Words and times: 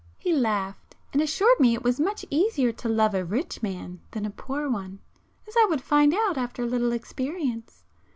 He 0.17 0.33
laughed, 0.33 0.95
and 1.13 1.21
assured 1.21 1.59
me 1.59 1.75
it 1.75 1.83
was 1.83 1.99
much 1.99 2.25
easier 2.31 2.71
to 2.71 2.89
love 2.89 3.13
a 3.13 3.23
rich 3.23 3.61
man 3.61 3.99
than 4.09 4.25
a 4.25 4.31
poor 4.31 4.67
one, 4.67 4.97
as 5.47 5.53
I 5.55 5.67
would 5.69 5.83
find 5.83 6.11
out 6.15 6.39
after 6.39 6.63
a 6.63 6.67
little 6.67 6.91
experience. 6.91 7.83